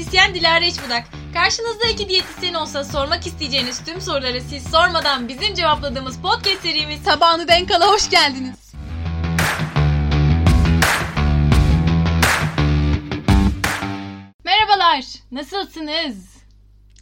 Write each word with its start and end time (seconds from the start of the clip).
diyetisyen 0.00 0.34
Dilara 0.34 0.64
İçbudak. 0.64 1.04
Karşınızda 1.34 1.88
iki 1.88 2.08
diyetisyen 2.08 2.54
olsa 2.54 2.84
sormak 2.84 3.26
isteyeceğiniz 3.26 3.84
tüm 3.84 4.00
soruları 4.00 4.40
siz 4.40 4.62
sormadan 4.70 5.28
bizim 5.28 5.54
cevapladığımız 5.54 6.20
podcast 6.22 6.62
serimiz 6.62 7.02
Tabağını 7.04 7.48
denk 7.48 7.70
ala 7.70 7.86
hoş 7.92 8.10
geldiniz. 8.10 8.72
Merhabalar, 14.44 15.04
nasılsınız? 15.32 16.36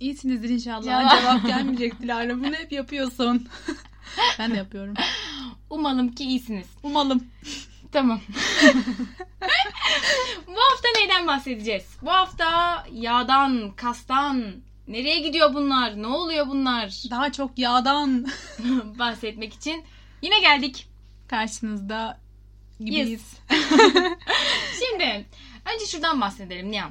İyisinizdir 0.01 0.49
inşallah. 0.49 0.83
Cevap- 0.83 1.21
Cevap 1.21 1.47
gelmeyecek 1.47 2.03
Dilara. 2.03 2.37
Bunu 2.39 2.55
hep 2.55 2.73
yapıyorsun. 2.73 3.49
ben 4.39 4.51
de 4.51 4.57
yapıyorum. 4.57 4.95
Umalım 5.71 6.15
ki 6.15 6.25
iyisiniz. 6.25 6.67
Umalım. 6.83 7.25
Tamam. 7.93 8.21
Bu 10.47 10.61
hafta 10.71 10.89
neyden 10.97 11.27
bahsedeceğiz? 11.27 11.85
Bu 12.03 12.11
hafta 12.11 12.85
yağdan, 12.93 13.71
kastan, 13.77 14.55
nereye 14.89 15.19
gidiyor 15.21 15.55
bunlar, 15.55 16.03
ne 16.03 16.07
oluyor 16.07 16.49
bunlar 16.49 17.03
Daha 17.11 17.33
çok 17.33 17.59
yağdan 17.59 18.27
bahsetmek 18.99 19.55
için 19.55 19.85
yine 20.23 20.41
geldik. 20.41 20.89
karşınızda 21.29 22.19
gibiyiz. 22.81 23.33
Şimdi 24.81 25.27
önce 25.75 25.87
şuradan 25.87 26.21
bahsedelim 26.21 26.71
Nihan. 26.71 26.91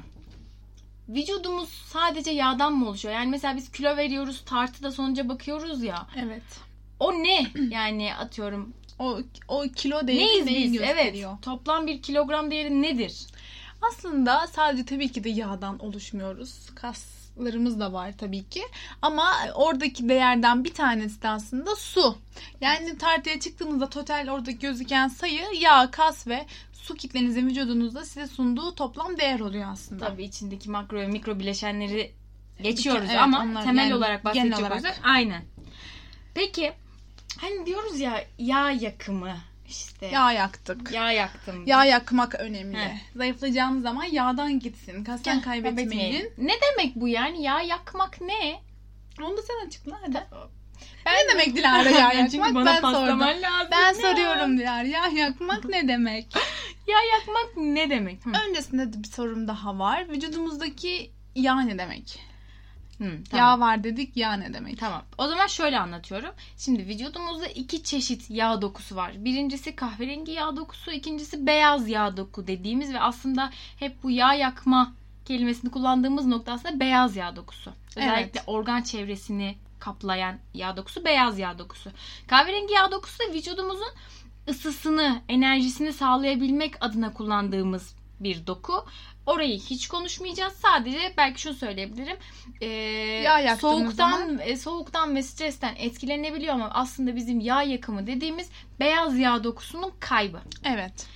Vücudumuz 1.08 1.68
sadece 1.68 2.30
yağdan 2.30 2.72
mı 2.72 2.88
oluşuyor? 2.88 3.14
Yani 3.14 3.30
mesela 3.30 3.56
biz 3.56 3.72
kilo 3.72 3.96
veriyoruz, 3.96 4.44
tartıda 4.44 4.90
sonuca 4.92 5.28
bakıyoruz 5.28 5.82
ya. 5.82 6.06
Evet. 6.16 6.42
O 7.00 7.12
ne? 7.12 7.46
Yani 7.70 8.14
atıyorum. 8.14 8.72
O 8.98 9.20
o 9.48 9.62
kilo 9.76 10.06
değeri 10.06 10.26
Neyiz 10.26 10.46
neyi 10.46 10.72
biz? 10.72 10.80
Evet. 10.80 11.24
Toplam 11.42 11.86
bir 11.86 12.02
kilogram 12.02 12.50
değeri 12.50 12.82
nedir? 12.82 13.26
Aslında 13.82 14.46
sadece 14.46 14.84
tabii 14.84 15.12
ki 15.12 15.24
de 15.24 15.28
yağdan 15.28 15.78
oluşmuyoruz. 15.78 16.70
Kaslarımız 16.74 17.80
da 17.80 17.92
var 17.92 18.12
tabii 18.18 18.48
ki. 18.48 18.62
Ama 19.02 19.32
oradaki 19.54 20.08
değerden 20.08 20.64
bir 20.64 20.74
tanesi 20.74 21.22
de 21.22 21.28
aslında 21.28 21.76
su. 21.76 22.16
Yani 22.60 22.98
tartıya 22.98 23.40
çıktığınızda 23.40 23.90
total 23.90 24.28
orada 24.28 24.50
gözüken 24.50 25.08
sayı 25.08 25.42
yağ, 25.60 25.90
kas 25.90 26.26
ve 26.26 26.46
su 26.72 26.94
kitlenizin 26.94 27.46
vücudunuzda 27.46 28.04
size 28.04 28.26
sunduğu 28.26 28.74
toplam 28.74 29.18
değer 29.18 29.40
oluyor 29.40 29.68
aslında. 29.72 30.06
Tabii 30.06 30.24
içindeki 30.24 30.70
makro 30.70 30.98
ve 30.98 31.06
mikro 31.06 31.38
bileşenleri 31.38 32.12
geçiyoruz 32.62 33.08
Evet, 33.10 33.20
ama 33.20 33.62
temel 33.64 33.82
yani 33.82 33.94
olarak 33.94 34.24
bahsedecek 34.24 34.58
olarak. 34.58 34.72
olursak 34.72 35.00
aynen. 35.02 35.42
Peki 36.34 36.72
hani 37.40 37.66
diyoruz 37.66 38.00
ya 38.00 38.24
yağ 38.38 38.70
yakımı 38.70 39.36
işte 39.68 40.06
Yağ 40.06 40.32
yaktık. 40.32 40.92
yağ 40.92 41.12
yaktım. 41.12 41.66
Yağ 41.66 41.84
yakmak 41.84 42.34
önemli. 42.34 42.78
He. 42.78 43.00
Zayıflayacağımız 43.16 43.82
zaman 43.82 44.04
yağdan 44.04 44.60
gitsin. 44.60 45.04
Kastan 45.04 45.34
Gel, 45.34 45.44
kaybetmeyin. 45.44 46.32
Ne 46.38 46.52
demek 46.62 46.96
bu 46.96 47.08
yani? 47.08 47.42
Yağ 47.42 47.60
yakmak 47.60 48.20
ne? 48.20 48.60
Onu 49.22 49.36
da 49.36 49.42
sen 49.42 49.66
açıkla 49.66 49.98
hadi. 50.06 50.26
Ben 51.06 51.12
ne 51.14 51.32
demek 51.32 51.56
Dilara 51.56 51.90
yağ 51.90 51.98
yakmak? 52.12 52.30
Çünkü 52.30 52.54
bana 52.54 52.66
ben 52.66 52.80
sordum. 52.80 53.20
lazım. 53.20 53.68
Ben 53.70 53.86
ya. 53.86 53.94
soruyorum 53.94 54.58
Dilara. 54.58 54.86
Yağ 54.88 55.06
yakmak 55.06 55.64
ne 55.64 55.88
demek? 55.88 56.26
Yağ 56.86 56.98
yakmak 57.12 57.56
ne 57.56 57.90
demek? 57.90 58.26
Hı. 58.26 58.30
Öncesinde 58.48 58.92
de 58.92 59.02
bir 59.02 59.08
sorum 59.08 59.48
daha 59.48 59.78
var. 59.78 60.08
Vücudumuzdaki 60.08 61.10
yağ 61.34 61.60
ne 61.60 61.78
demek? 61.78 62.20
Hı, 62.98 63.10
tamam. 63.30 63.46
Yağ 63.46 63.60
var 63.60 63.84
dedik 63.84 64.16
yağ 64.16 64.32
ne 64.32 64.54
demek? 64.54 64.78
Tamam. 64.78 65.02
O 65.18 65.28
zaman 65.28 65.46
şöyle 65.46 65.78
anlatıyorum. 65.78 66.30
Şimdi 66.56 66.86
vücudumuzda 66.86 67.46
iki 67.46 67.82
çeşit 67.82 68.30
yağ 68.30 68.62
dokusu 68.62 68.96
var. 68.96 69.24
Birincisi 69.24 69.76
kahverengi 69.76 70.32
yağ 70.32 70.56
dokusu, 70.56 70.90
ikincisi 70.90 71.46
beyaz 71.46 71.88
yağ 71.88 72.16
doku 72.16 72.46
dediğimiz 72.46 72.94
ve 72.94 73.00
aslında 73.00 73.50
hep 73.78 74.02
bu 74.02 74.10
yağ 74.10 74.34
yakma 74.34 74.92
kelimesini 75.24 75.70
kullandığımız 75.70 76.26
nokta 76.26 76.52
aslında 76.52 76.80
beyaz 76.80 77.16
yağ 77.16 77.36
dokusu. 77.36 77.72
Özellikle 77.96 78.42
organ 78.46 78.82
çevresini 78.82 79.56
kaplayan 79.78 80.38
yağ 80.54 80.76
dokusu 80.76 81.04
beyaz 81.04 81.38
yağ 81.38 81.58
dokusu. 81.58 81.90
Kahverengi 82.26 82.72
yağ 82.72 82.90
dokusu 82.90 83.18
da 83.18 83.34
vücudumuzun 83.34 83.92
ısısını, 84.48 85.22
enerjisini 85.28 85.92
sağlayabilmek 85.92 86.74
adına 86.80 87.12
kullandığımız 87.12 87.94
bir 88.20 88.46
doku. 88.46 88.84
Orayı 89.26 89.58
hiç 89.58 89.88
konuşmayacağız. 89.88 90.52
Sadece 90.52 91.14
belki 91.16 91.40
şunu 91.40 91.54
söyleyebilirim. 91.54 92.16
Ee, 92.60 92.66
Yağ 93.24 93.56
soğuktan 93.56 94.38
e, 94.38 94.56
soğuktan 94.56 95.16
ve 95.16 95.22
stresten 95.22 95.74
etkilenebiliyor 95.78 96.54
ama 96.54 96.70
aslında 96.74 97.16
bizim 97.16 97.40
yağ 97.40 97.62
yakımı 97.62 98.06
dediğimiz 98.06 98.48
beyaz 98.80 99.18
yağ 99.18 99.44
dokusunun 99.44 99.92
kaybı. 100.00 100.40
Evet. 100.64 101.06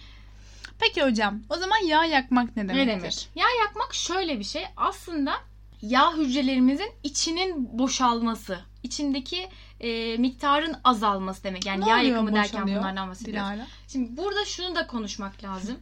Peki 0.80 1.02
hocam 1.02 1.40
o 1.50 1.56
zaman 1.56 1.86
yağ 1.86 2.04
yakmak 2.04 2.56
ne 2.56 2.64
Ne 2.64 2.68
demektir? 2.68 3.00
demek? 3.00 3.28
Yağ 3.34 3.46
yakmak 3.66 3.94
şöyle 3.94 4.38
bir 4.38 4.44
şey. 4.44 4.64
Aslında 4.76 5.32
yağ 5.82 6.16
hücrelerimizin 6.16 6.90
içinin 7.02 7.78
boşalması, 7.78 8.60
içindeki 8.82 9.48
e, 9.80 10.16
miktarın 10.16 10.76
azalması 10.84 11.44
demek. 11.44 11.66
Yani 11.66 11.84
Ne 11.84 11.90
yağ 11.90 11.98
yakımı 11.98 12.34
derken 12.34 12.66
bunlardan 12.66 13.10
bahsediyoruz. 13.10 13.42
Dilara. 13.52 13.66
Şimdi 13.88 14.16
burada 14.16 14.44
şunu 14.44 14.74
da 14.74 14.86
konuşmak 14.86 15.44
lazım. 15.44 15.78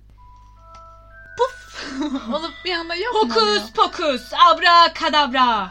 Olup 2.34 2.52
bir 2.64 2.72
anda 2.72 2.94
yok? 2.94 3.14
Hokus 3.14 3.72
pokus, 3.72 4.32
abra 4.48 4.92
kadabra. 4.92 5.70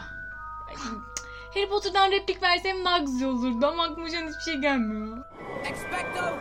Harry 1.54 1.68
Potter'dan 1.68 2.10
replik 2.10 2.42
versem 2.42 2.84
daha 2.84 2.98
güzel 2.98 3.28
olurdu 3.28 3.66
ama 3.66 3.84
aklıma 3.84 4.08
şu 4.10 4.18
an 4.18 4.28
hiçbir 4.28 4.52
şey 4.52 4.60
gelmiyor. 4.60 5.18
Expecto 5.64 6.38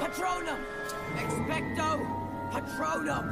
Patronum! 0.00 0.58
Expecto 1.24 2.00
Patronum! 2.52 3.24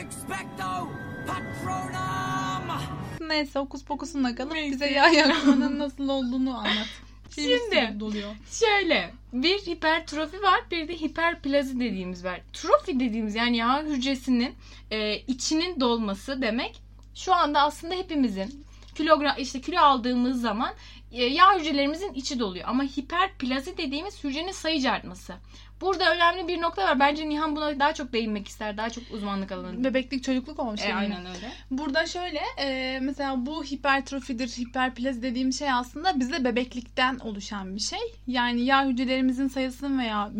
Expecto 0.00 0.88
Patronum! 1.26 2.88
Neyse 3.20 3.58
okus 3.58 3.84
pokusunla 3.84 4.34
kalıp 4.34 4.54
bize 4.54 4.86
yağ 4.90 5.08
yakmanın 5.08 5.78
nasıl 5.78 6.08
olduğunu 6.08 6.58
anlat. 6.58 6.88
Şimdi. 7.34 8.00
doluyor. 8.00 8.30
Şöyle 8.50 9.10
bir 9.32 9.58
hipertrofi 9.58 10.42
var 10.42 10.60
bir 10.70 10.88
de 10.88 11.00
hiperplazi 11.00 11.80
dediğimiz 11.80 12.24
var. 12.24 12.40
Trofi 12.52 13.00
dediğimiz 13.00 13.34
yani 13.34 13.56
yağ 13.56 13.82
hücresinin 13.82 14.54
e, 14.90 15.16
içinin 15.16 15.80
dolması 15.80 16.42
demek. 16.42 16.80
Şu 17.14 17.34
anda 17.34 17.60
aslında 17.60 17.94
hepimizin 17.94 18.64
kilogram 18.94 19.34
işte 19.38 19.60
kilo 19.60 19.80
aldığımız 19.80 20.40
zaman 20.40 20.74
e, 21.12 21.24
yağ 21.24 21.58
hücrelerimizin 21.58 22.12
içi 22.12 22.38
doluyor. 22.38 22.68
Ama 22.68 22.84
hiperplazi 22.84 23.78
dediğimiz 23.78 24.24
hücrenin 24.24 24.52
sayıcı 24.52 24.90
artması. 24.90 25.34
Burada 25.80 26.14
önemli 26.14 26.48
bir 26.48 26.60
nokta 26.60 26.82
var. 26.82 27.00
Bence 27.00 27.28
Nihan 27.28 27.56
buna 27.56 27.80
daha 27.80 27.94
çok 27.94 28.12
değinmek 28.12 28.48
ister. 28.48 28.76
Daha 28.76 28.90
çok 28.90 29.04
uzmanlık 29.10 29.52
alanı. 29.52 29.84
Bebeklik 29.84 30.24
çocukluk 30.24 30.58
olmuş. 30.58 30.80
E, 30.84 30.94
aynen 30.94 31.26
öyle. 31.26 31.52
Burada 31.70 32.06
şöyle 32.06 32.40
e, 32.58 32.98
mesela 33.02 33.46
bu 33.46 33.64
hipertrofidir, 33.64 34.48
hiperplazi 34.48 35.22
dediğim 35.22 35.52
şey 35.52 35.72
aslında 35.72 36.20
bize 36.20 36.44
bebeklikten 36.44 37.18
oluşan 37.18 37.74
bir 37.74 37.80
şey. 37.80 37.98
Yani 38.26 38.60
yağ 38.60 38.86
hücrelerimizin 38.86 39.48
sayısının 39.48 39.98
veya 39.98 40.30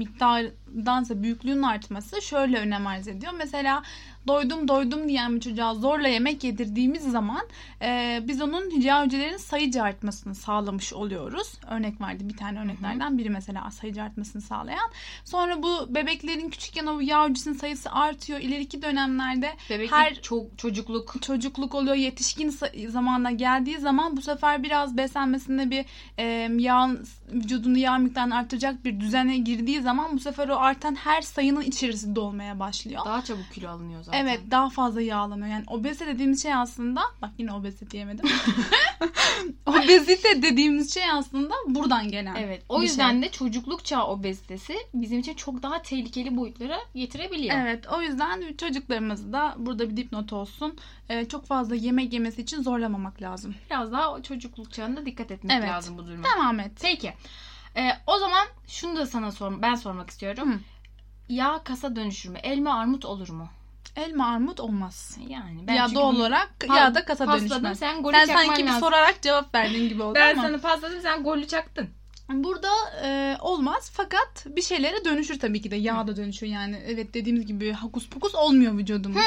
miktardansa 0.75 1.23
büyüklüğünün 1.23 1.62
artması 1.62 2.23
şöyle 2.23 2.59
önem 2.59 2.87
arz 2.87 3.09
ediyor. 3.09 3.33
Mesela 3.39 3.83
doydum 4.27 4.69
doydum 4.69 5.09
diyen 5.09 5.37
bir 5.37 5.41
çocuğa 5.41 5.75
zorla 5.75 6.09
yemek 6.09 6.45
yedirdiğimiz 6.45 7.03
zaman 7.03 7.41
e, 7.83 8.21
biz 8.29 8.43
onun 8.43 8.81
yağ 8.81 9.05
hücrelerinin 9.05 9.37
sayıca 9.37 9.83
artmasını 9.83 10.34
sağlamış 10.34 10.93
oluyoruz. 10.93 11.53
Örnek 11.71 12.01
verdi 12.01 12.28
bir 12.28 12.37
tane 12.37 12.61
örneklerden 12.61 13.19
biri 13.19 13.31
mesela 13.31 13.71
sayıca 13.71 14.03
artmasını 14.03 14.43
sağlayan. 14.43 14.91
Sonra 15.25 15.62
bu 15.62 15.95
bebeklerin 15.95 16.51
küçükken 16.51 16.87
o 16.87 17.01
yağ 17.01 17.28
hücresinin 17.28 17.55
sayısı 17.55 17.91
artıyor. 17.93 18.41
İleriki 18.41 18.83
dönemlerde 18.83 19.53
Bebeklik, 19.71 19.93
Her- 19.93 20.23
çok 20.23 20.59
çocukluk. 20.59 21.23
çocukluk 21.23 21.75
oluyor 21.75 21.97
yetişkin 21.97 22.55
zamanına 22.89 23.31
geldiği 23.31 23.78
zaman 23.78 24.16
bu 24.16 24.22
sefer 24.22 24.63
biraz 24.63 24.97
beslenmesinde 24.97 25.71
bir 25.71 25.84
e, 26.19 26.25
yağ 26.59 26.91
vücudunu 27.33 27.78
yağ 27.78 27.98
miktarını 27.98 28.36
artıracak 28.36 28.84
bir 28.84 29.01
düzene 29.01 29.39
girdiği 29.39 29.80
zaman 29.80 30.13
bu 30.13 30.21
sefer 30.21 30.48
o 30.48 30.57
artan 30.57 30.95
her 30.95 31.22
sayının 31.22 31.60
içerisinde 31.60 32.21
olmaya 32.21 32.59
başlıyor. 32.59 33.04
Daha 33.04 33.25
çabuk 33.25 33.53
kilo 33.54 33.69
alınıyor 33.71 34.03
zaten. 34.03 34.19
Evet 34.21 34.41
daha 34.51 34.71
fazla 34.71 35.01
yağlanıyor. 35.01 35.48
Yani 35.48 35.65
obezite 35.66 36.07
dediğimiz 36.07 36.42
şey 36.42 36.54
aslında 36.54 37.01
bak 37.22 37.30
yine 37.39 37.53
obezite 37.53 37.91
diyemedim. 37.91 38.25
obezite 39.66 40.42
dediğimiz 40.42 40.95
şey 40.95 41.10
aslında 41.10 41.54
buradan 41.66 42.09
gelen. 42.09 42.34
Evet. 42.34 42.63
O 42.69 42.78
bir 42.78 42.83
yüzden 42.83 43.13
şey. 43.13 43.22
de 43.22 43.30
çocukluk 43.30 43.84
çağı 43.84 44.07
obezitesi 44.07 44.75
bizim 44.95 45.19
için 45.19 45.34
çok 45.34 45.63
daha 45.63 45.83
tehlikeli 45.83 46.36
boyutlara 46.36 46.78
getirebiliyor. 46.95 47.57
Evet 47.59 47.86
o 47.92 48.03
yüzden 48.03 48.57
çocuklarımızı 48.57 49.33
da 49.33 49.54
burada 49.59 49.91
bir 49.91 49.97
dipnot 49.97 50.33
olsun. 50.33 50.75
E, 51.09 51.25
çok 51.25 51.47
fazla 51.47 51.75
yemek 51.75 52.13
yemesi 52.13 52.42
için 52.42 52.63
zorlamamak 52.63 53.22
lazım. 53.22 53.54
Biraz 53.71 53.92
daha 53.92 54.13
o 54.13 54.22
çocukluk 54.22 54.72
çağında 54.72 55.07
dikkat 55.07 55.30
etmek 55.30 55.57
Evet. 55.59 55.69
lazım 55.71 55.98
bu 55.98 56.07
duruma. 56.07 56.25
Devam 56.36 56.60
et. 56.60 56.72
Peki. 56.83 57.15
Ee, 57.76 57.91
o 58.06 58.18
zaman 58.18 58.47
şunu 58.68 58.97
da 58.97 59.06
sana 59.06 59.32
sor 59.32 59.62
ben 59.62 59.74
sormak 59.74 60.10
istiyorum. 60.10 60.53
Hı. 60.53 60.59
Yağ 61.28 61.60
kasa 61.65 61.97
dönüşür 61.97 62.28
mü? 62.30 62.38
Elma 62.42 62.80
armut 62.80 63.04
olur 63.04 63.28
mu? 63.28 63.48
Elma 63.97 64.26
armut 64.26 64.60
olmaz. 64.60 65.18
Yani 65.28 65.76
ya 65.76 65.82
çünkü 65.86 65.94
doğal 65.94 66.12
bunu 66.12 66.18
olarak 66.18 66.50
pa- 66.60 66.76
ya 66.76 66.94
da 66.94 67.04
kasa 67.04 67.24
pasladım, 67.26 67.50
dönüşmez. 67.50 67.78
Sen 67.78 68.03
golü 68.03 68.16
Sen 68.16 68.26
çakman 68.26 68.44
sanki 68.47 68.62
bir 68.62 68.66
lazım. 68.68 68.80
sorarak 68.80 69.22
cevap 69.22 69.54
verdiğin 69.54 69.88
gibi 69.88 70.03
oldu 70.03 70.15
Ben 70.15 70.32
ama. 70.32 70.42
sana 70.42 70.59
pasladım 70.59 71.00
sen 71.00 71.22
golü 71.22 71.47
çaktın. 71.47 71.91
Burada 72.28 72.69
e, 73.04 73.36
olmaz 73.41 73.91
fakat 73.95 74.47
bir 74.47 74.63
şeylere 74.63 75.04
dönüşür 75.04 75.39
tabii 75.39 75.63
ki 75.63 75.71
de 75.71 75.77
yağ 75.77 76.07
da 76.07 76.16
dönüşür 76.16 76.47
yani 76.47 76.83
evet 76.86 77.15
dediğimiz 77.15 77.47
gibi 77.47 77.72
hakus 77.72 78.09
pukus 78.09 78.34
olmuyor 78.34 78.78
vücudumuzda. 78.78 79.21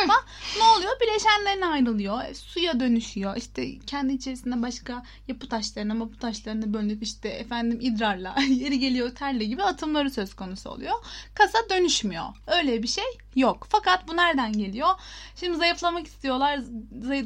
Ne 0.57 0.63
oluyor? 0.63 0.91
Bileşenlerine 1.01 1.65
ayrılıyor. 1.65 2.23
e, 2.23 2.33
Suya 2.33 2.79
dönüşüyor. 2.79 3.37
İşte 3.37 3.79
kendi 3.79 4.13
içerisinde 4.13 4.61
başka 4.61 5.03
yapı 5.27 5.49
taşlarına, 5.49 5.93
mapı 5.93 6.17
taşlarına 6.19 6.73
bölünüp 6.73 7.03
işte 7.03 7.29
efendim 7.29 7.79
idrarla, 7.81 8.35
yeri 8.49 8.79
geliyor 8.79 9.15
terle 9.15 9.45
gibi 9.45 9.63
atımları 9.63 10.11
söz 10.11 10.33
konusu 10.35 10.69
oluyor. 10.69 10.93
Kasa 11.35 11.57
dönüşmüyor. 11.69 12.25
Öyle 12.47 12.83
bir 12.83 12.87
şey 12.87 13.03
yok. 13.35 13.67
Fakat 13.69 14.07
bu 14.07 14.17
nereden 14.17 14.53
geliyor? 14.53 14.89
Şimdi 15.35 15.57
zayıflamak 15.57 16.07
istiyorlar. 16.07 16.59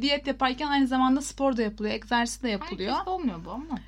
Diyet 0.02 0.28
yaparken 0.28 0.68
aynı 0.68 0.88
zamanda 0.88 1.22
spor 1.22 1.58
da 1.58 1.62
yapılıyor, 1.62 1.94
egzersiz 1.96 2.44
de 2.44 2.50
yapılıyor. 2.50 2.92
Herkes 2.94 3.08
olmuyor 3.08 3.46
bu 3.46 3.52
ama. 3.52 3.80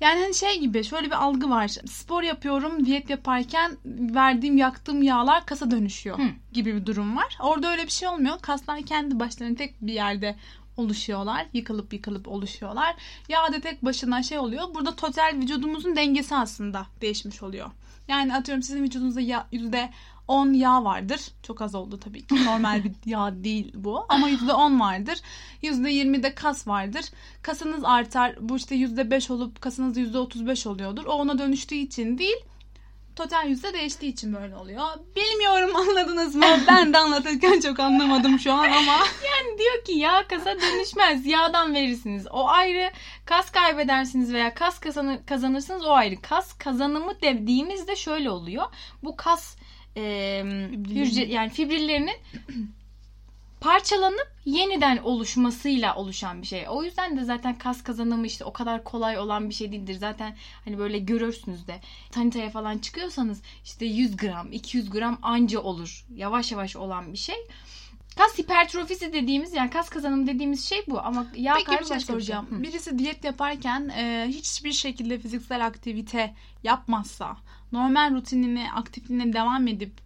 Yani 0.00 0.20
hani 0.20 0.34
şey 0.34 0.60
gibi 0.60 0.84
şöyle 0.84 1.06
bir 1.06 1.24
algı 1.24 1.50
var. 1.50 1.68
Spor 1.68 2.22
yapıyorum 2.22 2.86
diyet 2.86 3.10
yaparken 3.10 3.76
verdiğim 4.14 4.56
yaktığım 4.56 5.02
yağlar 5.02 5.46
kasa 5.46 5.70
dönüşüyor 5.70 6.18
Hı. 6.18 6.28
gibi 6.52 6.74
bir 6.74 6.86
durum 6.86 7.16
var. 7.16 7.38
Orada 7.42 7.70
öyle 7.70 7.84
bir 7.84 7.90
şey 7.90 8.08
olmuyor. 8.08 8.40
Kaslar 8.42 8.82
kendi 8.82 9.20
başlarına 9.20 9.56
tek 9.56 9.82
bir 9.82 9.92
yerde 9.92 10.36
oluşuyorlar. 10.76 11.46
Yıkılıp 11.52 11.92
yıkılıp 11.92 12.28
oluşuyorlar. 12.28 12.94
Yağ 13.28 13.52
da 13.52 13.60
tek 13.60 13.84
başına 13.84 14.22
şey 14.22 14.38
oluyor. 14.38 14.74
Burada 14.74 14.96
total 14.96 15.32
vücudumuzun 15.34 15.96
dengesi 15.96 16.34
aslında 16.36 16.86
değişmiş 17.00 17.42
oluyor. 17.42 17.70
Yani 18.08 18.34
atıyorum 18.34 18.62
sizin 18.62 18.82
vücudunuzda 18.82 19.44
yüzde 19.52 19.90
10 20.28 20.52
yağ 20.52 20.84
vardır. 20.84 21.20
Çok 21.42 21.62
az 21.62 21.74
oldu 21.74 22.00
tabii 22.00 22.26
ki. 22.26 22.44
Normal 22.44 22.84
bir 22.84 22.92
yağ 23.10 23.44
değil 23.44 23.72
bu. 23.74 24.06
Ama 24.08 24.28
yüzde 24.28 24.52
10 24.52 24.80
vardır. 24.80 25.18
Yüzde 25.62 25.90
20 25.90 26.22
de 26.22 26.34
kas 26.34 26.68
vardır. 26.68 27.04
Kasınız 27.42 27.84
artar. 27.84 28.36
Bu 28.40 28.56
işte 28.56 28.74
yüzde 28.74 29.10
5 29.10 29.30
olup 29.30 29.60
kasınız 29.60 29.96
yüzde 29.96 30.18
35 30.18 30.66
oluyordur. 30.66 31.06
O 31.06 31.12
ona 31.12 31.38
dönüştüğü 31.38 31.74
için 31.74 32.18
değil. 32.18 32.36
Total 33.16 33.48
yüzde 33.48 33.72
değiştiği 33.72 34.12
için 34.12 34.34
böyle 34.34 34.56
oluyor. 34.56 34.86
Bilmiyorum 35.16 35.76
anladınız 35.76 36.34
mı? 36.34 36.44
Ben 36.68 36.92
de 36.92 36.98
anlatırken 36.98 37.60
çok 37.60 37.80
anlamadım 37.80 38.38
şu 38.38 38.52
an 38.52 38.70
ama. 38.70 38.96
Yani 39.26 39.58
diyor 39.58 39.84
ki 39.84 39.92
yağ 39.92 40.28
kasa 40.28 40.60
dönüşmez. 40.60 41.26
Yağdan 41.26 41.74
verirsiniz. 41.74 42.26
O 42.30 42.48
ayrı. 42.48 42.90
Kas 43.24 43.50
kaybedersiniz 43.50 44.32
veya 44.32 44.54
kas 44.54 44.80
kazanır, 44.80 45.18
kazanırsınız 45.26 45.84
o 45.84 45.90
ayrı. 45.90 46.22
Kas 46.22 46.58
kazanımı 46.58 47.20
dediğimizde 47.22 47.96
şöyle 47.96 48.30
oluyor. 48.30 48.64
Bu 49.02 49.16
kas 49.16 49.56
e, 49.96 50.42
hücre 50.88 51.24
yani 51.24 51.50
fibrillerinin 51.50 52.16
parçalanıp 53.60 54.36
yeniden 54.44 54.96
oluşmasıyla 54.96 55.94
oluşan 55.94 56.42
bir 56.42 56.46
şey. 56.46 56.64
O 56.68 56.82
yüzden 56.82 57.16
de 57.16 57.24
zaten 57.24 57.58
kas 57.58 57.82
kazanımı 57.82 58.26
işte 58.26 58.44
o 58.44 58.52
kadar 58.52 58.84
kolay 58.84 59.18
olan 59.18 59.48
bir 59.48 59.54
şey 59.54 59.72
değildir. 59.72 59.94
Zaten 59.94 60.36
hani 60.64 60.78
böyle 60.78 60.98
görürsünüz 60.98 61.66
de 61.66 61.80
tanitaya 62.10 62.50
falan 62.50 62.78
çıkıyorsanız 62.78 63.42
işte 63.64 63.86
100 63.86 64.16
gram, 64.16 64.52
200 64.52 64.90
gram 64.90 65.18
anca 65.22 65.60
olur. 65.60 66.04
Yavaş 66.14 66.52
yavaş 66.52 66.76
olan 66.76 67.12
bir 67.12 67.18
şey. 67.18 67.36
Kas 68.16 68.38
hipertrofisi 68.38 69.12
dediğimiz 69.12 69.54
yani 69.54 69.70
kas 69.70 69.88
kazanımı 69.88 70.26
dediğimiz 70.26 70.68
şey 70.68 70.84
bu 70.88 71.00
ama 71.00 71.26
yağ 71.34 71.54
Peki 71.54 71.66
kaybı 71.66 71.80
bir 71.82 71.88
şey 71.88 72.00
soracağım. 72.00 72.46
Hı. 72.50 72.62
Birisi 72.62 72.98
diyet 72.98 73.24
yaparken 73.24 73.88
e, 73.88 74.24
hiçbir 74.28 74.72
şekilde 74.72 75.18
fiziksel 75.18 75.66
aktivite 75.66 76.34
yapmazsa, 76.62 77.36
normal 77.72 78.14
rutinine, 78.14 78.72
aktifliğine 78.74 79.32
devam 79.32 79.68
edip 79.68 80.00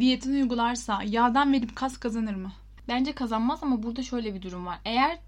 diyetini 0.00 0.42
uygularsa 0.42 1.02
yağdan 1.06 1.52
verip 1.52 1.76
kas 1.76 1.98
kazanır 1.98 2.34
mı? 2.34 2.52
Bence 2.88 3.12
kazanmaz 3.12 3.62
ama 3.62 3.82
burada 3.82 4.02
şöyle 4.02 4.34
bir 4.34 4.42
durum 4.42 4.66
var. 4.66 4.78
Eğer 4.84 5.18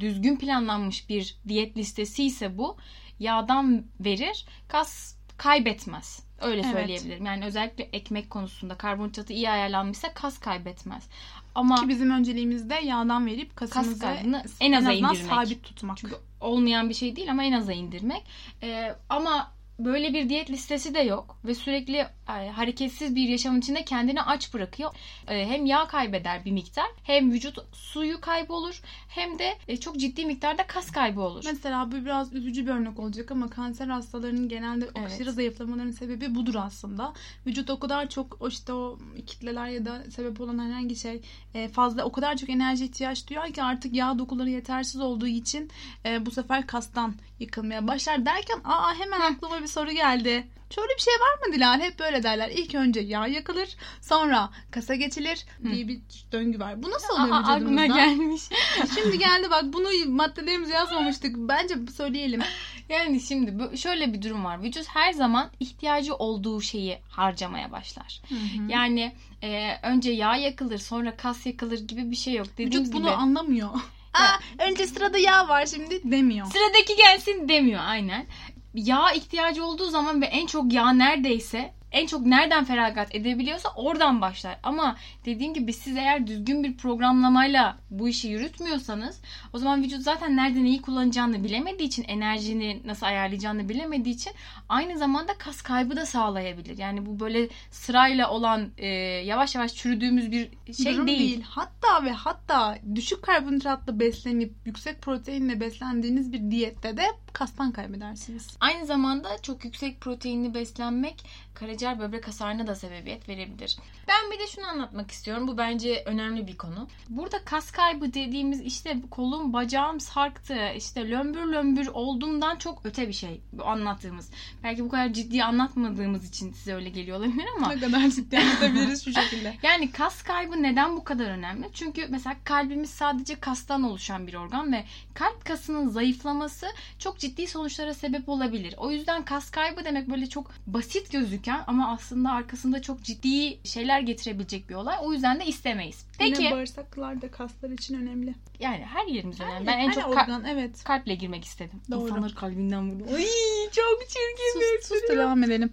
düzgün 0.00 0.36
planlanmış 0.36 1.08
bir 1.08 1.36
diyet 1.48 1.76
listesi 1.76 2.24
ise 2.24 2.58
bu 2.58 2.76
yağdan 3.18 3.84
verir, 4.00 4.46
kas 4.68 5.16
kaybetmez. 5.36 6.24
Öyle 6.40 6.60
Evet. 6.60 6.72
söyleyebilirim. 6.72 7.26
Yani 7.26 7.44
özellikle 7.44 7.84
ekmek 7.84 8.30
konusunda 8.30 8.74
karbonhidratı 8.74 9.32
iyi 9.32 9.50
ayarlanmışsa 9.50 10.14
kas 10.14 10.38
kaybetmez. 10.38 11.08
Ama 11.54 11.76
Ki 11.76 11.88
bizim 11.88 12.10
önceliğimizde 12.10 12.74
yağdan 12.74 13.26
verip 13.26 13.56
kasımızı 13.56 13.98
kaybını 13.98 14.44
en 14.60 14.72
aza 14.72 14.90
azından 14.90 15.14
indirmek. 15.14 15.32
sabit 15.34 15.62
tutmak. 15.64 15.96
Çünkü 15.98 16.14
olmayan 16.40 16.88
bir 16.88 16.94
şey 16.94 17.16
değil 17.16 17.30
ama 17.30 17.44
en 17.44 17.52
aza 17.52 17.72
indirmek. 17.72 18.22
Ee, 18.62 18.94
ama 19.08 19.53
böyle 19.78 20.14
bir 20.14 20.28
diyet 20.28 20.50
listesi 20.50 20.94
de 20.94 21.00
yok 21.00 21.38
ve 21.44 21.54
sürekli 21.54 21.96
e, 21.96 22.48
hareketsiz 22.48 23.14
bir 23.14 23.28
yaşam 23.28 23.58
içinde 23.58 23.84
kendini 23.84 24.22
aç 24.22 24.54
bırakıyor. 24.54 24.90
E, 25.28 25.46
hem 25.46 25.66
yağ 25.66 25.86
kaybeder 25.86 26.44
bir 26.44 26.52
miktar, 26.52 26.86
hem 27.02 27.32
vücut 27.32 27.58
suyu 27.72 28.20
kaybolur, 28.20 28.82
hem 29.08 29.38
de 29.38 29.54
e, 29.68 29.76
çok 29.76 29.96
ciddi 29.96 30.26
miktarda 30.26 30.66
kas 30.66 30.90
kaybı 30.90 31.20
olur. 31.20 31.44
Mesela 31.46 31.92
bu 31.92 31.94
biraz 31.94 32.32
üzücü 32.34 32.66
bir 32.66 32.70
örnek 32.70 32.98
olacak 32.98 33.30
ama 33.30 33.50
kanser 33.50 33.88
hastalarının 33.88 34.48
genelde 34.48 34.88
Evet. 34.94 35.06
aşırı 35.06 35.32
zayıflamalarının 35.32 35.92
sebebi 35.92 36.34
budur 36.34 36.54
aslında. 36.54 37.12
Vücut 37.46 37.70
o 37.70 37.78
kadar 37.78 38.08
çok 38.08 38.36
o 38.40 38.48
işte 38.48 38.72
o 38.72 38.98
kitleler 39.26 39.68
ya 39.68 39.84
da 39.84 40.04
sebep 40.10 40.40
olan 40.40 40.58
herhangi 40.58 40.96
şey 40.96 41.22
e, 41.54 41.68
fazla 41.68 42.04
o 42.04 42.12
kadar 42.12 42.36
çok 42.36 42.50
enerji 42.50 42.84
ihtiyaç 42.84 43.28
duyuyor 43.28 43.52
ki 43.52 43.62
artık 43.62 43.94
yağ 43.94 44.18
dokuları 44.18 44.50
yetersiz 44.50 45.00
olduğu 45.00 45.26
için 45.26 45.70
e, 46.04 46.26
bu 46.26 46.30
sefer 46.30 46.66
kastan 46.66 47.14
yıkılmaya 47.38 47.86
başlar 47.86 48.26
derken 48.26 48.60
aa 48.64 48.94
hemen 48.94 49.20
aklıma 49.20 49.62
bir 49.62 49.66
soru 49.66 49.90
geldi. 49.90 50.46
Şöyle 50.74 50.88
bir 50.96 51.02
şey 51.02 51.14
var 51.14 51.48
mı 51.48 51.54
Dilan? 51.54 51.80
Hep 51.80 51.98
böyle 51.98 52.22
derler. 52.22 52.50
İlk 52.50 52.74
önce 52.74 53.00
yağ 53.00 53.26
yakılır, 53.26 53.76
sonra 54.00 54.50
kasa 54.70 54.94
geçilir 54.94 55.46
diye 55.64 55.88
bir 55.88 56.00
döngü 56.32 56.60
var. 56.60 56.82
Bu 56.82 56.90
nasıl 56.90 57.14
oluyor 57.14 57.36
Aa, 57.36 57.38
aklıma 57.38 57.82
vücudumuzda? 57.82 57.86
gelmiş. 57.86 58.42
Şimdi 58.94 59.18
geldi 59.18 59.50
bak 59.50 59.64
bunu 59.64 59.88
maddelerimize 60.06 60.74
yazmamıştık. 60.74 61.36
Bence 61.36 61.74
söyleyelim. 61.96 62.42
Yani 62.88 63.20
şimdi 63.20 63.78
şöyle 63.78 64.12
bir 64.12 64.22
durum 64.22 64.44
var. 64.44 64.62
Vücut 64.62 64.88
her 64.88 65.12
zaman 65.12 65.50
ihtiyacı 65.60 66.14
olduğu 66.14 66.60
şeyi 66.60 66.98
harcamaya 67.08 67.72
başlar. 67.72 68.22
Yani 68.68 69.14
e, 69.42 69.78
önce 69.82 70.10
yağ 70.10 70.36
yakılır, 70.36 70.78
sonra 70.78 71.16
kas 71.16 71.46
yakılır 71.46 71.78
gibi 71.78 72.10
bir 72.10 72.16
şey 72.16 72.34
yok. 72.34 72.46
Dediğimiz 72.52 72.80
Vücut 72.80 72.92
bunu 72.94 73.02
gibi 73.02 73.10
anlamıyor. 73.10 73.70
Aa, 74.14 74.64
önce 74.68 74.86
sırada 74.86 75.18
yağ 75.18 75.48
var 75.48 75.66
şimdi 75.66 76.10
demiyor. 76.10 76.46
sıradaki 76.46 76.96
gelsin 76.96 77.48
demiyor 77.48 77.80
aynen. 77.86 78.26
Yağ 78.74 79.12
ihtiyacı 79.12 79.64
olduğu 79.64 79.90
zaman 79.90 80.22
ve 80.22 80.26
en 80.26 80.46
çok 80.46 80.72
yağ 80.72 80.92
neredeyse 80.92 81.74
en 81.94 82.06
çok 82.06 82.26
nereden 82.26 82.64
feragat 82.64 83.14
edebiliyorsa 83.14 83.68
oradan 83.76 84.20
başlar. 84.20 84.58
Ama 84.62 84.96
dediğim 85.24 85.54
gibi 85.54 85.72
siz 85.72 85.96
eğer 85.96 86.26
düzgün 86.26 86.64
bir 86.64 86.76
programlamayla 86.76 87.76
bu 87.90 88.08
işi 88.08 88.28
yürütmüyorsanız 88.28 89.20
o 89.52 89.58
zaman 89.58 89.82
vücut 89.82 90.02
zaten 90.02 90.36
nerede 90.36 90.64
neyi 90.64 90.82
kullanacağını 90.82 91.44
bilemediği 91.44 91.88
için 91.88 92.04
enerjini 92.08 92.80
nasıl 92.84 93.06
ayarlayacağını 93.06 93.68
bilemediği 93.68 94.14
için 94.14 94.32
aynı 94.68 94.98
zamanda 94.98 95.34
kas 95.38 95.62
kaybı 95.62 95.96
da 95.96 96.06
sağlayabilir. 96.06 96.78
Yani 96.78 97.06
bu 97.06 97.20
böyle 97.20 97.48
sırayla 97.70 98.30
olan 98.30 98.70
e, 98.78 98.86
yavaş 99.24 99.54
yavaş 99.54 99.74
çürüdüğümüz 99.74 100.30
bir 100.30 100.48
şey 100.84 100.94
Durum 100.94 101.06
değil. 101.06 101.18
değil. 101.18 101.42
Hatta 101.48 102.04
ve 102.04 102.10
hatta 102.12 102.78
düşük 102.94 103.22
karbonhidratla 103.22 104.00
beslenip 104.00 104.52
yüksek 104.64 105.02
proteinle 105.02 105.60
beslendiğiniz 105.60 106.32
bir 106.32 106.50
diyette 106.50 106.96
de 106.96 107.06
kastan 107.32 107.72
kaybedersiniz. 107.72 108.56
Aynı 108.60 108.86
zamanda 108.86 109.28
çok 109.42 109.64
yüksek 109.64 110.00
proteinli 110.00 110.54
beslenmek 110.54 111.24
karaciğer 111.54 111.83
böbrek 111.98 112.28
hasarına 112.28 112.66
da 112.66 112.74
sebebiyet 112.74 113.28
verebilir. 113.28 113.78
Ben 114.08 114.30
bir 114.30 114.38
de 114.38 114.46
şunu 114.46 114.66
anlatmak 114.66 115.10
istiyorum. 115.10 115.48
Bu 115.48 115.58
bence 115.58 116.02
önemli 116.06 116.46
bir 116.46 116.56
konu. 116.56 116.88
Burada 117.08 117.44
kas 117.44 117.70
kaybı 117.70 118.14
dediğimiz 118.14 118.60
işte 118.60 118.96
kolum 119.10 119.52
bacağım 119.52 120.00
sarktı 120.00 120.58
işte 120.76 121.10
lömbür 121.10 121.46
lömbür 121.46 121.86
olduğundan 121.86 122.56
çok 122.56 122.80
öte 122.84 123.08
bir 123.08 123.12
şey 123.12 123.40
bu 123.52 123.64
anlattığımız. 123.66 124.30
Belki 124.62 124.84
bu 124.84 124.88
kadar 124.88 125.12
ciddi 125.12 125.44
anlatmadığımız 125.44 126.28
için 126.28 126.52
size 126.52 126.74
öyle 126.74 126.88
geliyor 126.88 127.18
olabilir 127.18 127.44
ama 127.56 127.68
Ne 127.68 127.80
kadar 127.80 128.08
ciddi 128.08 128.38
anlatabiliriz 128.38 129.04
şu 129.04 129.12
şekilde. 129.12 129.54
yani 129.62 129.90
kas 129.90 130.22
kaybı 130.22 130.62
neden 130.62 130.96
bu 130.96 131.04
kadar 131.04 131.24
önemli? 131.24 131.68
Çünkü 131.74 132.06
mesela 132.10 132.36
kalbimiz 132.44 132.90
sadece 132.90 133.40
kastan 133.40 133.82
oluşan 133.82 134.26
bir 134.26 134.34
organ 134.34 134.72
ve 134.72 134.84
kalp 135.14 135.44
kasının 135.44 135.88
zayıflaması 135.88 136.66
çok 136.98 137.18
ciddi 137.18 137.46
sonuçlara 137.46 137.94
sebep 137.94 138.28
olabilir. 138.28 138.74
O 138.76 138.90
yüzden 138.90 139.24
kas 139.24 139.50
kaybı 139.50 139.84
demek 139.84 140.10
böyle 140.10 140.26
çok 140.26 140.50
basit 140.66 141.12
gözüken 141.12 141.64
ama 141.74 141.92
aslında 141.92 142.32
arkasında 142.32 142.82
çok 142.82 143.02
ciddi 143.02 143.68
şeyler 143.68 144.00
getirebilecek 144.00 144.68
bir 144.68 144.74
olay. 144.74 144.96
O 145.00 145.12
yüzden 145.12 145.40
de 145.40 145.46
istemeyiz. 145.46 146.06
Peki 146.18 146.42
Yine 146.42 146.54
bağırsaklar 146.54 147.22
da 147.22 147.30
kaslar 147.30 147.70
için 147.70 147.94
önemli. 147.94 148.34
yani 148.60 148.84
her 148.84 149.06
yerimiz 149.06 149.40
önemli. 149.40 149.66
Ben 149.66 149.78
en 149.78 149.90
çok 149.90 150.02
ka- 150.02 150.06
organ 150.06 150.44
evet. 150.44 150.84
kalple 150.84 151.14
girmek 151.14 151.44
istedim. 151.44 151.80
Doğru. 151.90 152.08
İnsanlar 152.08 152.34
kalbinden 152.34 152.90
vurdu. 152.90 153.04
Ay 153.14 153.24
çok 153.72 154.00
çirkin 154.08 154.60
bir 154.60 154.82
Sus, 154.82 154.88
sus 154.88 155.08
devam 155.16 155.42
edelim. 155.44 155.70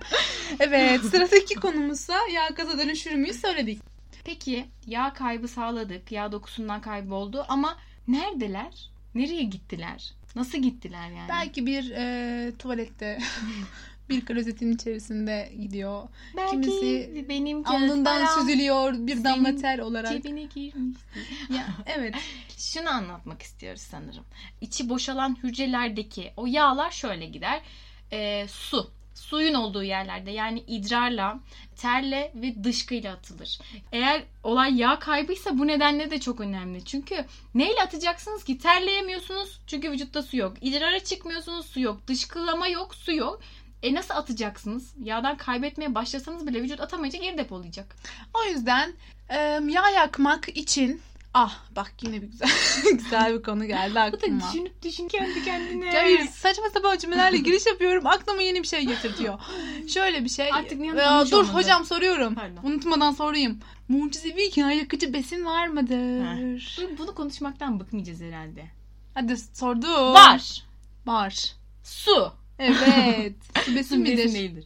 Evet 0.60 1.02
sıradaki 1.02 1.56
konumuzsa 1.56 2.14
yağ 2.34 2.56
kasa 2.56 2.78
dönüşür 2.78 3.14
müyüz 3.14 3.42
söyledik. 3.42 3.82
Peki 4.24 4.66
yağ 4.88 5.14
kaybı 5.14 5.48
sağladık. 5.48 6.12
Yağ 6.12 6.32
dokusundan 6.32 6.82
kayboldu 6.82 7.46
ama 7.50 7.78
neredeler? 8.08 8.90
Nereye 9.16 9.44
gittiler? 9.44 10.14
Nasıl 10.36 10.58
gittiler 10.58 11.10
yani? 11.10 11.30
Belki 11.30 11.66
bir 11.66 11.92
e, 11.92 12.52
tuvalette 12.60 13.20
bir 14.10 14.26
klozetin 14.26 14.74
içerisinde 14.76 15.52
gidiyor. 15.62 16.04
Belki 16.38 16.52
kimisi 16.52 17.26
benim 17.30 17.68
Alnından 17.68 18.26
süzülüyor 18.26 18.94
bir 18.94 19.24
damla 19.24 19.56
ter 19.56 19.80
olarak. 19.80 20.12
cebine 20.12 20.44
girmişti. 20.44 21.02
Ya, 21.50 21.68
evet. 21.86 22.16
Şunu 22.58 22.90
anlatmak 22.90 23.42
istiyoruz 23.42 23.82
sanırım. 23.82 24.24
İçi 24.62 24.90
boşalan 24.90 25.38
hücrelerdeki 25.44 26.32
o 26.38 26.46
yağlar 26.48 26.92
şöyle 26.92 27.26
gider. 27.26 27.62
Ee, 28.12 28.46
su. 28.50 28.92
suyun 29.16 29.54
olduğu 29.54 29.84
yerlerde 29.84 30.32
yani 30.32 30.60
idrarla, 30.68 31.40
terle 31.76 32.32
ve 32.36 32.64
dışkıyla 32.64 33.14
atılır. 33.14 33.60
Eğer 33.92 34.24
olay 34.44 34.76
yağ 34.80 35.00
kaybıysa 35.00 35.58
bu 35.60 35.68
nedenle 35.68 36.12
de 36.12 36.20
çok 36.20 36.40
önemli. 36.42 36.86
Çünkü 36.86 37.26
neyle 37.56 37.82
atacaksınız 37.82 38.44
ki? 38.44 38.58
Terleyemiyorsunuz 38.58 39.60
çünkü 39.68 39.92
vücutta 39.92 40.22
su 40.22 40.38
yok. 40.38 40.54
İdrara 40.62 41.00
çıkmıyorsunuz 41.00 41.66
su 41.66 41.80
yok. 41.80 42.08
Dışkılama 42.08 42.68
yok 42.68 42.96
su 42.96 43.12
yok. 43.14 43.42
E 43.84 43.94
nasıl 43.94 44.14
atacaksınız? 44.14 44.94
Yağdan 45.04 45.38
kaybetmeye 45.38 45.96
başlasanız 45.96 46.48
bile 46.48 46.62
vücut 46.62 46.80
atamayınca 46.82 47.20
geri 47.20 47.38
depolayacak. 47.38 47.96
O 48.34 48.50
yüzden 48.50 48.94
e, 49.30 49.38
yağ 49.70 49.90
yakmak 49.96 50.50
için 50.58 51.02
ah 51.34 51.60
bak 51.76 51.94
yine 52.02 52.22
bir 52.22 52.28
güzel 52.28 52.50
güzel 52.94 53.34
bir 53.38 53.44
konu 53.44 53.66
geldi 53.66 53.92
Bu 53.92 53.96
da 53.96 54.02
aklıma. 54.02 54.42
düşünüp 54.52 54.84
düşün 54.84 55.08
kendi 55.08 55.44
kendine. 55.44 55.92
Hayır 55.92 56.20
saçma 56.28 56.70
sapan 56.74 56.98
cümlelerle 56.98 57.38
giriş 57.38 57.66
yapıyorum. 57.66 58.08
Aklıma 58.08 58.42
yeni 58.42 58.64
bir 58.64 58.68
şey 58.68 58.86
getirtiyor. 58.86 59.40
Şöyle 59.88 60.24
bir 60.24 60.30
şey. 60.30 60.54
Artık 60.54 60.80
niye 60.80 60.92
anlamış 60.92 61.32
dur 61.32 61.38
olmadı? 61.38 61.54
hocam 61.54 61.86
soruyorum. 61.86 62.36
Pardon. 62.36 62.62
Unutmadan 62.64 63.12
sorayım. 63.12 63.60
Mucizevi 63.88 64.50
yağ 64.56 64.72
yakıcı 64.72 65.14
besin 65.14 65.46
var 65.46 65.68
mıdır? 65.68 66.78
Dur, 66.78 66.98
bunu 66.98 67.16
konuşmaktan 67.16 67.80
bıkmayacağız 67.80 68.22
herhalde. 68.22 68.66
Hadi 69.14 69.38
sordum. 69.38 70.14
Var. 70.14 70.64
Var. 71.06 71.54
Su. 71.84 72.34
Evet. 72.60 73.34
Besin 73.68 73.76
Besin 73.76 74.00
midir? 74.00 74.34
değildir. 74.34 74.66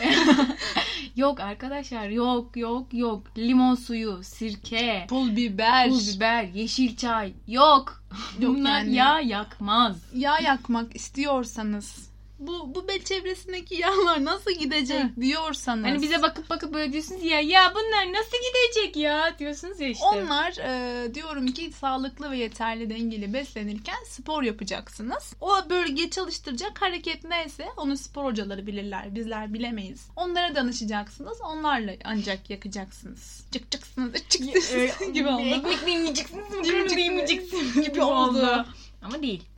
yok 1.16 1.40
arkadaşlar 1.40 2.08
yok 2.08 2.56
yok 2.56 2.86
yok. 2.94 3.22
Limon 3.38 3.74
suyu, 3.74 4.20
sirke, 4.22 5.06
Pul 5.08 5.36
biber. 5.36 5.88
pul 5.88 6.00
biber, 6.14 6.44
yeşil 6.44 6.96
çay 6.96 7.32
yok. 7.46 8.02
Yok 8.40 8.56
Bunlar 8.56 8.78
yani. 8.80 8.94
yağ 8.94 9.20
yakmaz. 9.20 9.96
Yağ 10.14 10.38
yakmak 10.40 10.96
istiyorsanız 10.96 12.09
bu 12.40 12.74
bu 12.74 12.88
bel 12.88 13.02
çevresindeki 13.04 13.74
yağlar 13.74 14.24
nasıl 14.24 14.50
gidecek 14.50 15.04
Hı. 15.04 15.20
diyorsanız. 15.20 15.84
Hani 15.84 16.02
bize 16.02 16.22
bakıp 16.22 16.50
bakıp 16.50 16.74
böyle 16.74 16.92
diyorsunuz 16.92 17.24
ya 17.24 17.40
ya 17.40 17.72
bunlar 17.74 18.12
nasıl 18.12 18.36
gidecek 18.36 18.96
ya 18.96 19.38
diyorsunuz 19.38 19.80
ya 19.80 19.88
işte. 19.88 20.04
Onlar 20.06 20.56
e, 20.58 21.14
diyorum 21.14 21.46
ki 21.46 21.72
sağlıklı 21.72 22.30
ve 22.30 22.38
yeterli 22.38 22.90
dengeli 22.90 23.32
beslenirken 23.32 24.04
spor 24.06 24.42
yapacaksınız. 24.42 25.34
O 25.40 25.70
bölgeyi 25.70 26.10
çalıştıracak 26.10 26.82
hareket 26.82 27.24
neyse 27.24 27.66
onu 27.76 27.96
spor 27.96 28.24
hocaları 28.24 28.66
bilirler. 28.66 29.14
Bizler 29.14 29.54
bilemeyiz. 29.54 30.08
Onlara 30.16 30.54
danışacaksınız. 30.54 31.38
Onlarla 31.40 31.92
ancak 32.04 32.50
yakacaksınız. 32.50 33.44
Çık 33.52 33.70
çıksınız. 33.70 34.14
Çıksınız 34.28 35.12
gibi 35.12 35.28
oldu. 35.28 35.42
Ekmek 35.42 35.86
mi 35.86 36.14
makarna 36.56 36.94
mı 36.94 37.00
yemeyeceksiniz 37.00 37.74
gibi 37.74 38.02
oldu. 38.02 38.66
Ama 39.02 39.22
değil. 39.22 39.49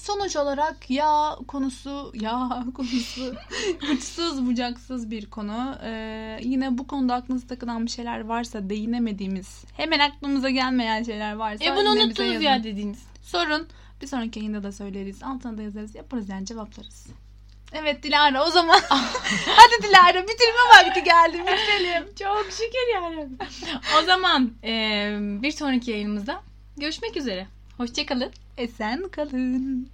Sonuç 0.00 0.36
olarak 0.36 0.90
yağ 0.90 1.36
konusu, 1.48 2.12
yağ 2.14 2.64
konusu 2.74 3.34
uçsuz 3.92 4.46
bucaksız 4.46 5.10
bir 5.10 5.30
konu. 5.30 5.78
Ee, 5.82 6.38
yine 6.42 6.78
bu 6.78 6.86
konuda 6.86 7.14
aklınıza 7.14 7.46
takılan 7.46 7.86
bir 7.86 7.90
şeyler 7.90 8.20
varsa 8.20 8.70
değinemediğimiz, 8.70 9.64
hemen 9.76 9.98
aklımıza 9.98 10.50
gelmeyen 10.50 11.02
şeyler 11.02 11.32
varsa 11.32 11.64
E 11.64 11.76
bunu 11.76 11.90
unuttunuz 11.90 12.42
ya 12.42 12.64
dediğiniz. 12.64 13.02
Sorun. 13.22 13.68
Bir 14.02 14.06
sonraki 14.06 14.38
yayında 14.38 14.62
da 14.62 14.72
söyleriz. 14.72 15.22
Altına 15.22 15.58
da 15.58 15.62
yazarız. 15.62 15.94
Yaparız 15.94 16.28
yani 16.28 16.46
cevaplarız. 16.46 17.06
Evet 17.72 18.02
Dilara 18.02 18.44
o 18.46 18.50
zaman. 18.50 18.80
Hadi 19.46 19.82
Dilara 19.82 20.22
bitirme 20.22 20.60
vakti 20.76 21.04
geldi. 21.04 21.38
Bitirelim. 21.38 22.14
Çok 22.18 22.46
şükür 22.50 22.94
yani. 22.94 23.28
o 23.98 24.04
zaman 24.04 24.52
e, 24.64 24.72
bir 25.42 25.50
sonraki 25.50 25.90
yayınımızda 25.90 26.42
görüşmek 26.76 27.16
üzere. 27.16 27.46
Hoşçakalın. 27.80 28.30
Esen 28.56 29.08
kalın. 29.08 29.88